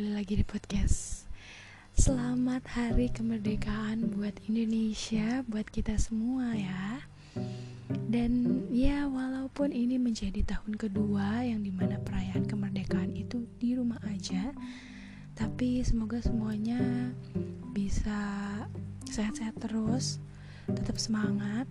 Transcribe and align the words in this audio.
kembali 0.00 0.16
lagi 0.16 0.40
di 0.40 0.46
podcast. 0.48 1.28
Selamat 1.92 2.64
hari 2.72 3.12
kemerdekaan 3.12 4.08
buat 4.16 4.32
Indonesia, 4.48 5.44
buat 5.44 5.68
kita 5.68 5.92
semua 6.00 6.56
ya. 6.56 7.04
Dan 8.08 8.64
ya 8.72 9.04
walaupun 9.04 9.76
ini 9.76 10.00
menjadi 10.00 10.40
tahun 10.56 10.80
kedua 10.80 11.44
yang 11.44 11.60
di 11.60 11.68
mana 11.68 12.00
perayaan 12.00 12.48
kemerdekaan 12.48 13.12
itu 13.12 13.44
di 13.60 13.76
rumah 13.76 14.00
aja 14.08 14.56
Tapi 15.36 15.84
semoga 15.84 16.16
semuanya 16.24 17.12
bisa 17.76 18.24
sehat-sehat 19.04 19.60
terus, 19.60 20.16
tetap 20.64 20.96
semangat 20.96 21.68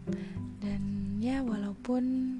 Dan 0.61 1.17
ya 1.17 1.41
walaupun 1.41 2.37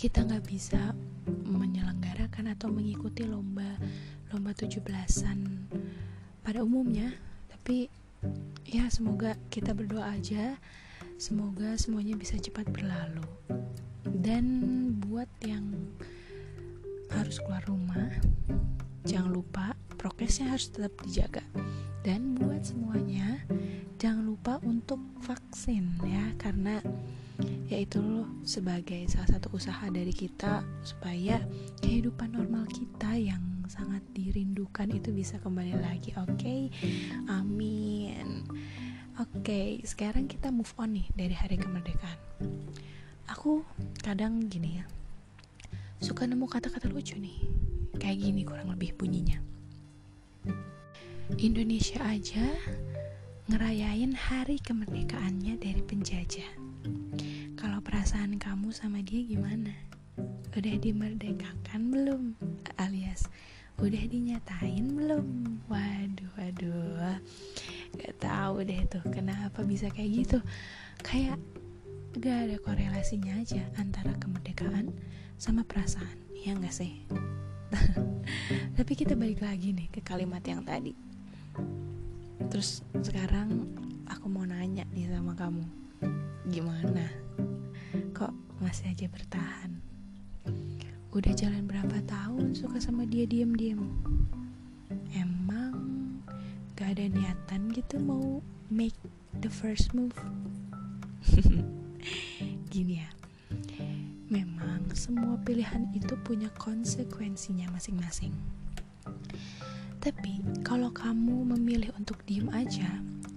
kita 0.00 0.24
nggak 0.24 0.48
bisa 0.48 0.96
menyelenggarakan 1.44 2.56
atau 2.56 2.72
mengikuti 2.72 3.28
lomba 3.28 3.68
lomba 4.34 4.50
17-an 4.50 5.70
pada 6.42 6.66
umumnya. 6.66 7.14
Tapi 7.54 7.86
ya 8.66 8.90
semoga 8.90 9.38
kita 9.46 9.70
berdoa 9.70 10.10
aja. 10.10 10.58
Semoga 11.14 11.78
semuanya 11.78 12.18
bisa 12.18 12.34
cepat 12.34 12.66
berlalu. 12.74 13.22
Dan 14.10 14.44
buat 14.98 15.30
yang 15.46 15.70
harus 17.14 17.38
keluar 17.38 17.62
rumah 17.70 18.10
jangan 19.06 19.30
lupa 19.30 19.78
prokesnya 19.94 20.50
harus 20.50 20.66
tetap 20.66 20.90
dijaga. 21.06 21.46
Dan 22.02 22.34
buat 22.34 22.66
semuanya 22.66 23.38
jangan 24.02 24.26
lupa 24.26 24.58
untuk 24.66 24.98
vaksin 25.22 25.94
ya. 26.02 26.34
Karena 26.42 26.82
yaitu 27.70 28.26
sebagai 28.42 29.06
salah 29.06 29.38
satu 29.38 29.54
usaha 29.54 29.86
dari 29.94 30.10
kita 30.10 30.66
supaya 30.82 31.38
kehidupan 31.78 32.34
normal 32.34 32.66
kita 32.66 33.14
yang 33.14 33.53
sangat 33.66 34.04
dirindukan 34.12 34.88
itu 34.92 35.10
bisa 35.10 35.40
kembali 35.40 35.74
lagi 35.80 36.12
oke? 36.16 36.36
Okay? 36.36 36.68
amin. 37.30 38.44
Oke 39.14 39.40
okay, 39.40 39.68
sekarang 39.86 40.26
kita 40.26 40.50
move 40.50 40.70
on 40.76 40.98
nih 40.98 41.06
dari 41.14 41.34
hari 41.34 41.56
kemerdekaan. 41.56 42.18
Aku 43.30 43.64
kadang 44.02 44.50
gini 44.50 44.82
ya 44.82 44.84
suka 46.04 46.28
nemu 46.28 46.44
kata-kata 46.44 46.92
lucu 46.92 47.16
nih 47.16 47.48
kayak 47.96 48.20
gini 48.20 48.44
kurang 48.44 48.68
lebih 48.68 48.92
bunyinya. 48.92 49.40
Indonesia 51.40 52.04
aja 52.04 52.44
ngerayain 53.48 54.12
hari 54.12 54.60
kemerdekaannya 54.60 55.56
dari 55.56 55.80
penjajah. 55.80 56.50
Kalau 57.56 57.80
perasaan 57.80 58.36
kamu 58.36 58.68
sama 58.76 59.00
dia 59.00 59.24
gimana 59.24 59.72
udah 60.54 60.78
dimerdekakan 60.78 61.90
belum? 61.90 62.22
Alias 62.78 63.26
udah 63.82 64.04
dinyatain 64.06 64.86
belum? 64.86 65.58
Waduh 65.66 66.30
waduh. 66.38 67.18
Gak 67.98 68.14
tahu 68.22 68.62
deh 68.62 68.86
tuh 68.86 69.02
kenapa 69.10 69.66
bisa 69.66 69.90
kayak 69.90 70.10
gitu? 70.22 70.38
Kayak 71.02 71.42
gak 72.22 72.46
ada 72.46 72.56
korelasinya 72.62 73.34
aja 73.42 73.66
antara 73.74 74.14
kemerdekaan 74.14 74.94
sama 75.42 75.66
perasaan 75.66 76.22
ya 76.38 76.54
gak 76.54 76.70
sih? 76.70 77.02
Tapi 78.78 78.92
kita 78.94 79.18
balik 79.18 79.42
lagi 79.42 79.74
nih 79.74 79.90
ke 79.90 80.06
kalimat 80.06 80.46
yang 80.46 80.62
tadi. 80.62 80.94
Terus 82.46 82.86
sekarang 83.02 83.66
aku 84.06 84.30
mau 84.30 84.46
nanya 84.46 84.86
nih 84.94 85.10
sama 85.10 85.34
kamu 85.34 85.66
gimana? 86.46 87.10
Kok 88.14 88.62
masih 88.62 88.94
aja 88.94 89.10
bertahan 89.10 89.93
Udah 91.14 91.30
jalan 91.30 91.70
berapa 91.70 92.02
tahun 92.10 92.58
suka 92.58 92.82
sama 92.82 93.06
dia 93.06 93.22
diem-diem? 93.22 93.78
Emang 95.14 95.78
gak 96.74 96.98
ada 96.98 97.06
niatan 97.06 97.70
gitu 97.70 98.02
mau 98.02 98.42
make 98.66 98.98
the 99.38 99.46
first 99.46 99.94
move? 99.94 100.10
Gini 102.74 102.98
ya 102.98 103.10
Memang 104.26 104.90
semua 104.98 105.38
pilihan 105.46 105.86
itu 105.94 106.18
punya 106.26 106.50
konsekuensinya 106.58 107.70
masing-masing. 107.70 108.34
Tapi 110.02 110.42
kalau 110.66 110.90
kamu 110.90 111.46
memilih 111.54 111.94
untuk 111.94 112.26
diem 112.26 112.50
aja 112.50 112.90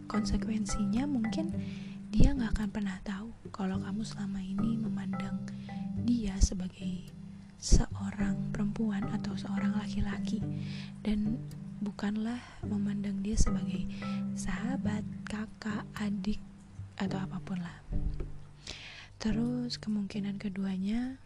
Konsekuensinya 0.09 1.05
mungkin 1.05 1.53
dia 2.09 2.33
gak 2.33 2.57
akan 2.57 2.69
pernah 2.73 2.97
tahu 3.05 3.29
kalau 3.53 3.77
kamu 3.77 4.01
selama 4.01 4.41
ini 4.41 4.81
memandang 4.81 5.37
dia 6.01 6.33
sebagai 6.41 7.16
seorang 7.57 8.53
perempuan 8.53 9.01
atau 9.09 9.33
seorang 9.33 9.73
laki-laki 9.77 10.41
dan 11.01 11.41
bukanlah 11.81 12.37
memandang 12.65 13.21
dia 13.21 13.37
sebagai 13.37 13.85
sahabat, 14.37 15.01
kakak, 15.25 15.85
adik 15.97 16.41
atau 16.97 17.17
apa 17.21 17.37
pun 17.41 17.61
lah. 17.61 17.77
Terus 19.17 19.81
kemungkinan 19.81 20.37
keduanya 20.37 21.17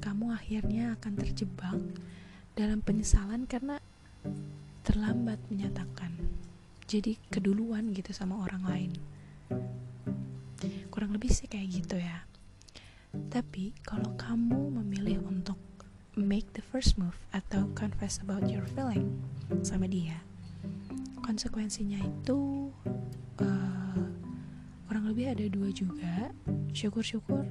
kamu 0.00 0.32
akhirnya 0.32 0.96
akan 0.96 1.12
terjebak 1.20 1.76
dalam 2.56 2.80
penyesalan 2.80 3.44
karena 3.44 3.80
terlambat 4.84 5.40
menyatakan. 5.52 6.12
Jadi 6.84 7.16
keduluan 7.28 7.92
gitu 7.96 8.12
sama 8.12 8.40
orang 8.40 8.64
lain. 8.64 8.92
Kurang 10.88 11.16
lebih 11.16 11.32
sih 11.32 11.48
kayak 11.48 11.68
gitu 11.68 11.96
ya. 11.96 12.24
Tapi 13.28 13.76
kalau 13.84 14.12
kamu 14.16 14.80
memilih 14.80 15.20
untuk 15.24 15.56
make 16.14 16.46
the 16.54 16.62
first 16.62 16.94
move 16.94 17.18
atau 17.34 17.66
confess 17.74 18.22
about 18.22 18.46
your 18.46 18.62
feeling 18.70 19.10
sama 19.66 19.90
dia. 19.90 20.22
Konsekuensinya 21.18 21.98
itu 21.98 22.70
uh, 23.42 24.04
kurang 24.86 25.10
lebih 25.10 25.34
ada 25.34 25.44
dua 25.50 25.74
juga. 25.74 26.30
Syukur-syukur 26.70 27.46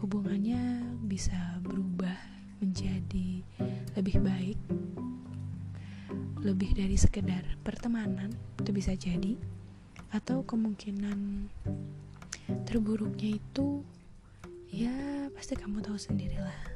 hubungannya 0.00 0.84
bisa 1.04 1.60
berubah 1.60 2.16
menjadi 2.64 3.44
lebih 3.96 4.16
baik. 4.24 4.58
Lebih 6.40 6.72
dari 6.72 6.96
sekedar 6.96 7.44
pertemanan 7.60 8.32
itu 8.60 8.70
bisa 8.72 8.96
jadi. 8.96 9.36
Atau 10.10 10.42
kemungkinan 10.48 11.52
terburuknya 12.64 13.36
itu 13.36 13.84
ya 14.70 15.26
pasti 15.34 15.54
kamu 15.58 15.82
tahu 15.82 15.98
sendirilah 15.98 16.69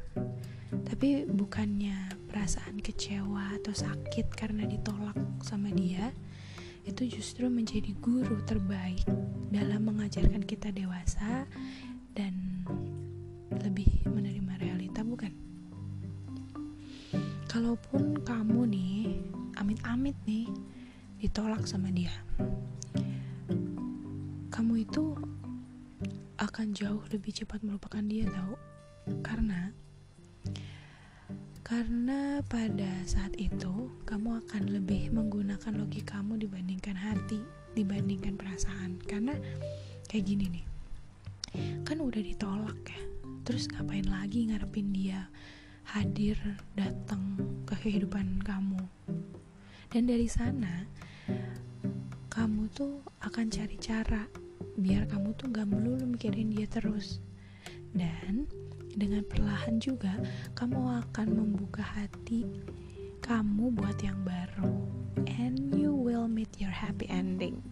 tapi 1.05 1.29
bukannya 1.29 2.17
perasaan 2.33 2.81
kecewa 2.81 3.61
atau 3.61 3.77
sakit 3.77 4.25
karena 4.33 4.65
ditolak 4.65 5.13
sama 5.45 5.69
dia 5.69 6.09
itu 6.89 7.05
justru 7.05 7.45
menjadi 7.53 7.93
guru 8.01 8.41
terbaik 8.49 9.05
dalam 9.53 9.85
mengajarkan 9.85 10.41
kita 10.49 10.73
dewasa 10.73 11.45
dan 12.17 12.65
lebih 13.53 13.85
menerima 14.09 14.57
realita 14.57 15.05
bukan? 15.05 15.29
Kalaupun 17.53 18.25
kamu 18.25 18.65
nih 18.65 19.21
amit-amit 19.61 20.17
nih 20.25 20.49
ditolak 21.21 21.69
sama 21.69 21.93
dia 21.93 22.17
kamu 24.49 24.89
itu 24.89 25.13
akan 26.41 26.73
jauh 26.73 27.05
lebih 27.13 27.45
cepat 27.45 27.61
melupakan 27.61 28.01
dia 28.01 28.25
tahu? 28.25 28.57
Karena 29.21 29.85
karena 31.65 32.45
pada 32.45 32.93
saat 33.09 33.33
itu 33.41 33.89
kamu 34.05 34.45
akan 34.45 34.69
lebih 34.69 35.09
menggunakan 35.17 35.73
logikamu 35.73 36.37
dibandingkan 36.37 36.93
hati, 36.93 37.41
dibandingkan 37.73 38.37
perasaan. 38.37 39.01
Karena 39.09 39.33
kayak 40.05 40.29
gini 40.29 40.53
nih. 40.53 40.67
Kan 41.89 42.05
udah 42.05 42.21
ditolak 42.21 42.77
ya. 42.85 43.01
Terus 43.49 43.73
ngapain 43.73 44.05
lagi 44.05 44.53
ngarepin 44.53 44.93
dia 44.93 45.25
hadir 45.88 46.37
datang 46.77 47.41
ke 47.65 47.81
kehidupan 47.81 48.44
kamu. 48.44 48.85
Dan 49.88 50.05
dari 50.05 50.29
sana 50.29 50.85
kamu 52.29 52.69
tuh 52.77 53.00
akan 53.25 53.49
cari 53.49 53.81
cara 53.81 54.29
biar 54.77 55.09
kamu 55.09 55.33
tuh 55.33 55.49
gak 55.49 55.65
melulu 55.65 56.05
mikirin 56.05 56.53
dia 56.53 56.69
terus. 56.69 57.25
Dan 57.97 58.44
dengan 58.94 59.26
perlahan 59.26 59.82
juga 59.82 60.14
kamu 60.55 61.02
akan 61.06 61.29
membuka 61.35 61.82
hati 61.82 62.46
kamu 63.25 63.73
buat 63.73 63.96
yang 64.05 64.20
baru. 64.23 64.85
And 65.25 65.73
you 65.73 65.96
will 65.96 66.29
meet 66.29 66.52
your 66.61 66.73
happy 66.73 67.08
ending. 67.08 67.64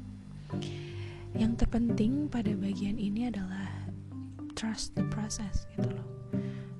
Yang 1.36 1.64
terpenting 1.64 2.32
pada 2.32 2.56
bagian 2.56 2.96
ini 2.96 3.28
adalah 3.28 3.68
trust 4.56 4.96
the 4.96 5.04
process 5.12 5.68
gitu 5.76 5.92
loh. 5.92 6.08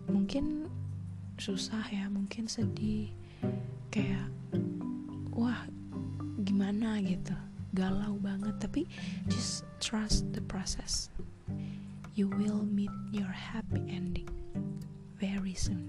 Mungkin 0.08 0.68
susah 1.36 1.84
ya 1.92 2.08
mungkin 2.08 2.48
sedih. 2.48 3.12
Kayak 3.92 4.32
wah 5.36 5.68
gimana? 6.40 7.00
gitu. 7.04 7.36
Galau 7.72 8.20
banget 8.20 8.56
tapi 8.60 8.84
just 9.28 9.64
trust 9.80 10.28
the 10.36 10.44
process 10.44 11.08
you 12.14 12.28
will 12.28 12.64
meet 12.68 12.92
your 13.10 13.32
happy 13.32 13.80
ending 13.88 14.28
very 15.16 15.54
soon. 15.56 15.88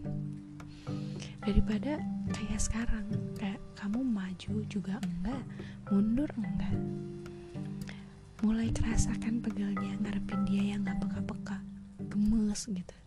daripada 1.44 2.00
kayak 2.32 2.60
sekarang 2.60 3.08
kayak 3.36 3.60
kamu 3.76 4.00
maju 4.00 4.64
juga 4.72 4.96
enggak 5.04 5.44
mundur 5.92 6.30
enggak 6.40 6.76
mulai 8.40 8.72
kerasakan 8.72 9.44
pegelnya 9.44 10.00
ngarepin 10.00 10.48
dia 10.48 10.76
yang 10.76 10.88
gak 10.88 11.04
peka-peka 11.04 11.60
gemes 12.08 12.64
gitu 12.72 12.98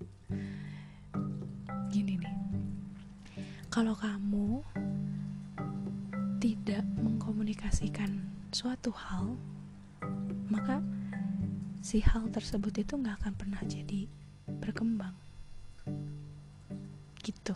gini 1.88 2.20
nih 2.20 2.36
kalau 3.72 3.96
kamu 3.96 4.60
tidak 6.36 6.84
mengkomunikasikan 7.00 8.20
suatu 8.52 8.92
hal 8.92 9.32
maka 10.52 10.84
si 11.82 12.04
hal 12.04 12.28
tersebut 12.32 12.72
itu 12.80 12.96
nggak 12.96 13.22
akan 13.22 13.34
pernah 13.34 13.62
jadi 13.64 14.08
berkembang. 14.46 15.14
Gitu. 17.20 17.54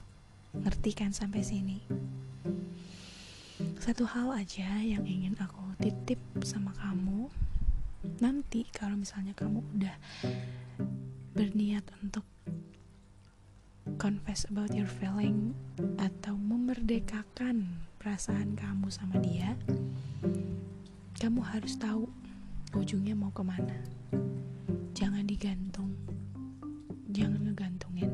Ngerti 0.57 0.91
kan 0.97 1.15
sampai 1.15 1.41
sini? 1.47 1.79
Satu 3.79 4.09
hal 4.09 4.35
aja 4.35 4.81
yang 4.83 5.07
ingin 5.07 5.39
aku 5.39 5.63
titip 5.79 6.21
sama 6.43 6.75
kamu. 6.77 7.31
Nanti 8.19 8.67
kalau 8.73 8.97
misalnya 8.97 9.37
kamu 9.37 9.61
udah 9.77 9.97
berniat 11.37 11.85
untuk 12.03 12.25
confess 14.01 14.49
about 14.49 14.73
your 14.73 14.89
feeling 14.89 15.53
atau 16.01 16.37
memerdekakan 16.37 17.85
perasaan 18.01 18.57
kamu 18.57 18.89
sama 18.89 19.21
dia 19.21 19.57
kamu 21.21 21.45
harus 21.45 21.77
tahu 21.77 22.09
ujungnya 22.75 23.19
mau 23.19 23.35
ke 23.35 23.43
mana? 23.43 23.79
Jangan 24.95 25.27
digantung. 25.27 25.95
Jangan 27.11 27.51
ngegantungin. 27.51 28.11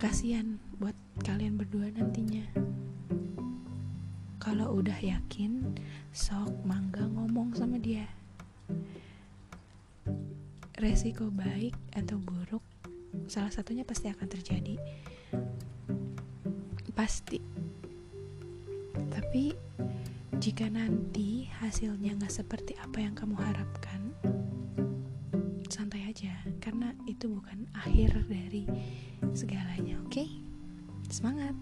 Kasihan 0.00 0.56
buat 0.80 0.96
kalian 1.24 1.60
berdua 1.60 1.92
nantinya. 1.92 2.44
Kalau 4.40 4.76
udah 4.80 4.96
yakin 5.00 5.76
sok 6.12 6.52
mangga 6.68 7.04
ngomong 7.08 7.56
sama 7.56 7.80
dia. 7.80 8.04
Resiko 10.76 11.32
baik 11.32 11.72
atau 11.96 12.20
buruk 12.20 12.60
salah 13.28 13.48
satunya 13.48 13.88
pasti 13.88 14.12
akan 14.12 14.28
terjadi. 14.28 14.76
Pasti. 16.92 17.40
Tapi 19.08 19.63
jika 20.42 20.66
nanti 20.66 21.46
hasilnya 21.62 22.18
nggak 22.18 22.32
seperti 22.32 22.74
apa 22.82 22.98
yang 22.98 23.14
kamu 23.14 23.38
harapkan 23.38 24.10
santai 25.70 26.10
aja 26.10 26.34
karena 26.58 26.90
itu 27.06 27.30
bukan 27.30 27.66
akhir 27.74 28.26
dari 28.26 28.66
segalanya 29.30 29.98
oke 30.02 30.10
okay? 30.10 30.28
semangat 31.06 31.54